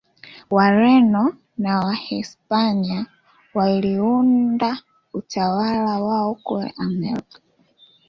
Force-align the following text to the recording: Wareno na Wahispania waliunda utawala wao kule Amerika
Wareno 0.49 1.33
na 1.57 1.79
Wahispania 1.79 3.05
waliunda 3.53 4.77
utawala 5.13 5.99
wao 5.99 6.35
kule 6.35 6.73
Amerika 6.77 7.39